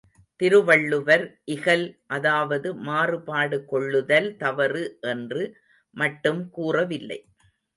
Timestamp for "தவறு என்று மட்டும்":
4.37-6.41